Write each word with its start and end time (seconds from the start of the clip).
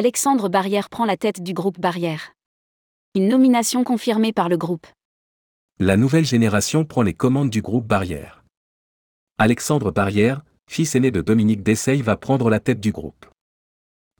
Alexandre 0.00 0.48
Barrière 0.48 0.90
prend 0.90 1.04
la 1.06 1.16
tête 1.16 1.42
du 1.42 1.52
groupe 1.52 1.80
Barrière. 1.80 2.32
Une 3.16 3.26
nomination 3.26 3.82
confirmée 3.82 4.32
par 4.32 4.48
le 4.48 4.56
groupe. 4.56 4.86
La 5.80 5.96
nouvelle 5.96 6.24
génération 6.24 6.84
prend 6.84 7.02
les 7.02 7.14
commandes 7.14 7.50
du 7.50 7.62
groupe 7.62 7.84
Barrière. 7.84 8.44
Alexandre 9.38 9.90
Barrière, 9.90 10.42
fils 10.70 10.94
aîné 10.94 11.10
de 11.10 11.20
Dominique 11.20 11.64
Dessailles, 11.64 12.02
va 12.02 12.16
prendre 12.16 12.48
la 12.48 12.60
tête 12.60 12.78
du 12.78 12.92
groupe. 12.92 13.26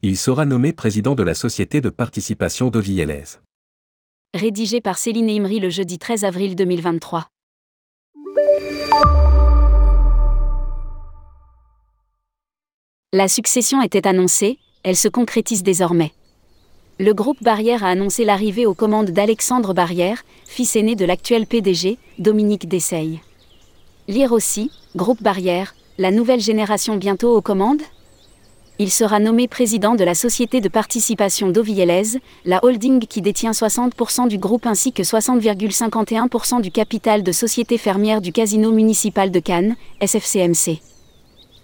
Il 0.02 0.16
sera 0.16 0.46
nommé 0.46 0.72
président 0.72 1.14
de 1.14 1.22
la 1.22 1.34
société 1.34 1.80
de 1.80 1.90
participation 1.90 2.70
d'Oviellez. 2.70 3.38
Rédigé 4.34 4.80
par 4.80 4.98
Céline 4.98 5.30
Imri 5.30 5.60
le 5.60 5.70
jeudi 5.70 6.00
13 6.00 6.24
avril 6.24 6.56
2023. 6.56 7.28
La 13.12 13.28
succession 13.28 13.80
était 13.80 14.08
annoncée, 14.08 14.58
elle 14.88 14.96
se 14.96 15.08
concrétise 15.08 15.62
désormais. 15.62 16.12
Le 16.98 17.12
groupe 17.12 17.42
Barrière 17.42 17.84
a 17.84 17.90
annoncé 17.90 18.24
l'arrivée 18.24 18.64
aux 18.64 18.72
commandes 18.72 19.10
d'Alexandre 19.10 19.74
Barrière, 19.74 20.24
fils 20.46 20.76
aîné 20.76 20.96
de 20.96 21.04
l'actuel 21.04 21.46
PDG, 21.46 21.98
Dominique 22.18 22.66
Dessailles. 22.66 23.20
Lire 24.08 24.32
aussi, 24.32 24.70
Groupe 24.96 25.22
Barrière, 25.22 25.74
la 25.98 26.10
nouvelle 26.10 26.40
génération 26.40 26.96
bientôt 26.96 27.36
aux 27.36 27.42
commandes 27.42 27.82
Il 28.78 28.90
sera 28.90 29.20
nommé 29.20 29.46
président 29.46 29.94
de 29.94 30.04
la 30.04 30.14
société 30.14 30.62
de 30.62 30.70
participation 30.70 31.50
d'Oviellez, 31.50 32.18
la 32.46 32.64
holding 32.64 33.00
qui 33.00 33.20
détient 33.20 33.50
60% 33.50 34.26
du 34.26 34.38
groupe 34.38 34.64
ainsi 34.64 34.94
que 34.94 35.02
60,51% 35.02 36.62
du 36.62 36.70
capital 36.70 37.22
de 37.22 37.32
société 37.32 37.76
fermière 37.76 38.22
du 38.22 38.32
casino 38.32 38.72
municipal 38.72 39.30
de 39.30 39.38
Cannes, 39.38 39.76
SFCMC. 40.00 40.80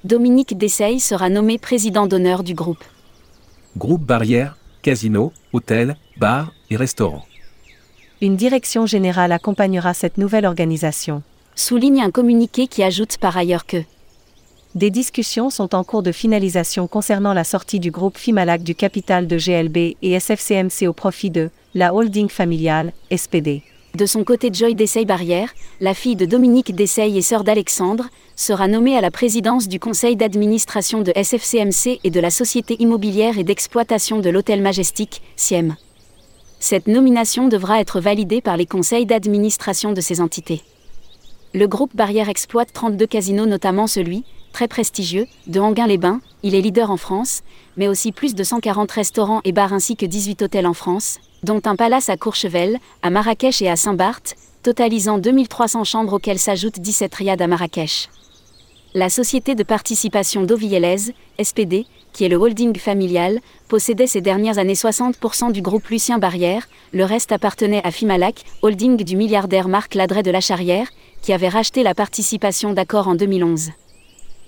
Dominique 0.05 0.59
Dessailles 0.59 1.01
sera 1.01 1.31
nommé 1.31 1.57
président 1.57 2.07
d'honneur 2.07 2.43
du 2.43 2.53
groupe. 2.53 2.85
Groupe 3.77 4.05
Barrière, 4.05 4.57
casino, 4.83 5.33
hôtel, 5.53 5.97
bar 6.17 6.53
et 6.71 6.77
restaurant. 6.77 7.25
Une 8.21 8.37
direction 8.37 8.87
générale 8.87 9.33
accompagnera 9.33 9.95
cette 9.95 10.17
nouvelle 10.17 10.47
organisation. 10.47 11.25
Souligne 11.57 12.01
un 12.01 12.13
communiqué 12.13 12.69
qui 12.69 12.85
ajoute 12.85 13.19
par 13.19 13.37
ailleurs 13.37 13.67
que 13.67 13.83
Des 14.77 14.91
discussions 14.91 15.51
sont 15.51 15.75
en 15.75 15.83
cours 15.83 16.05
de 16.05 16.13
finalisation 16.13 16.87
concernant 16.87 17.33
la 17.33 17.43
sortie 17.43 17.81
du 17.81 17.91
groupe 17.91 18.17
Fimalac 18.17 18.63
du 18.63 18.77
capital 18.77 19.27
de 19.27 19.37
GLB 19.37 19.97
et 20.03 20.21
SFCMC 20.21 20.87
au 20.87 20.93
profit 20.93 21.31
de 21.31 21.51
la 21.75 21.93
holding 21.95 22.29
familiale, 22.29 22.93
SPD. 23.11 23.63
De 23.95 24.07
son 24.07 24.25
côté, 24.25 24.51
Joy 24.53 24.75
Dessailles 24.75 25.05
Barrière, 25.05 25.55
la 25.81 25.95
fille 25.95 26.17
de 26.17 26.27
Dominique 26.27 26.75
Dessailles 26.75 27.17
et 27.17 27.23
sœur 27.23 27.45
d'Alexandre, 27.45 28.09
sera 28.35 28.67
nommée 28.67 28.97
à 28.97 29.01
la 29.01 29.13
présidence 29.13 29.69
du 29.69 29.79
conseil 29.79 30.17
d'administration 30.17 31.03
de 31.03 31.13
SFCMC 31.15 32.01
et 32.03 32.11
de 32.11 32.19
la 32.19 32.31
société 32.31 32.75
immobilière 32.81 33.39
et 33.39 33.45
d'exploitation 33.45 34.19
de 34.19 34.31
l'Hôtel 34.31 34.63
Majestic, 34.63 35.23
SIEM. 35.37 35.77
Cette 36.59 36.89
nomination 36.89 37.47
devra 37.47 37.81
être 37.81 38.01
validée 38.01 38.41
par 38.41 38.57
les 38.57 38.67
conseils 38.67 39.07
d'administration 39.07 39.93
de 39.93 40.01
ces 40.01 40.21
entités. 40.21 40.63
Le 41.53 41.69
groupe 41.69 41.95
Barrière 41.95 42.29
exploite 42.29 42.73
32 42.73 43.07
casinos, 43.07 43.47
notamment 43.47 43.87
celui, 43.87 44.25
très 44.53 44.67
prestigieux, 44.67 45.29
de 45.47 45.61
Anguin-les-Bains, 45.61 46.21
il 46.43 46.57
est 46.57 46.61
leader 46.61 46.91
en 46.91 46.97
France, 46.97 47.43
mais 47.77 47.87
aussi 47.87 48.11
plus 48.11 48.35
de 48.35 48.43
140 48.43 48.91
restaurants 48.91 49.41
et 49.45 49.53
bars 49.53 49.73
ainsi 49.73 49.95
que 49.95 50.05
18 50.05 50.43
hôtels 50.43 50.67
en 50.67 50.75
France, 50.75 51.21
dont 51.45 51.61
un 51.67 51.77
palace 51.77 52.09
à 52.09 52.17
Courchevel, 52.17 52.79
à 53.03 53.11
Marrakech 53.11 53.63
et 53.63 53.69
à 53.69 53.77
Saint-Barth, 53.77 54.35
totalisant 54.63 55.19
2300 55.19 55.85
chambres 55.85 56.15
auxquelles 56.15 56.39
s'ajoutent 56.39 56.81
17 56.81 57.15
riads 57.15 57.37
à 57.39 57.47
Marrakech. 57.47 58.09
La 58.95 59.11
société 59.11 59.55
de 59.55 59.63
participation 59.63 60.45
d'Oviellez, 60.45 61.13
SPD, 61.43 61.87
qui 62.13 62.25
est 62.25 62.29
le 62.29 62.37
holding 62.37 62.77
familial, 62.79 63.41
possédait 63.69 64.07
ces 64.07 64.21
dernières 64.21 64.59
années 64.59 64.75
60% 64.75 65.53
du 65.53 65.63
groupe 65.63 65.89
Lucien 65.89 66.19
Barrière, 66.19 66.69
le 66.93 67.05
reste 67.05 67.33
appartenait 67.33 67.85
à 67.85 67.91
Fimalac, 67.91 68.45
holding 68.63 68.97
du 69.03 69.17
milliardaire 69.17 69.69
Marc 69.69 69.95
Ladret 69.95 70.23
de 70.23 70.31
la 70.31 70.41
Charrière, 70.41 70.89
qui 71.23 71.33
avait 71.33 71.49
racheté 71.49 71.83
la 71.83 71.95
participation 71.95 72.73
d'accord 72.73 73.09
en 73.09 73.17
2011. 73.17 73.71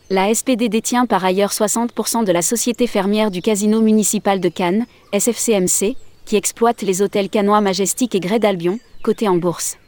La 0.08 0.32
SPD 0.32 0.68
détient 0.68 1.06
par 1.06 1.24
ailleurs 1.24 1.50
60% 1.50 2.24
de 2.24 2.30
la 2.30 2.42
société 2.42 2.86
fermière 2.86 3.32
du 3.32 3.42
casino 3.42 3.80
municipal 3.80 4.38
de 4.38 4.48
Cannes, 4.48 4.86
SFCMC, 5.12 5.96
qui 6.26 6.36
exploite 6.36 6.82
les 6.82 7.00
hôtels 7.00 7.30
canois 7.30 7.62
Majestic 7.62 8.14
et 8.14 8.20
Grès 8.20 8.40
d'Albion, 8.40 8.78
cotés 9.02 9.28
en 9.28 9.36
bourse. 9.36 9.78